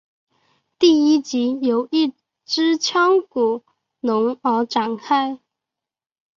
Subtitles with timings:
[0.79, 3.61] 第一集由一只腔骨
[3.99, 5.39] 龙而展开。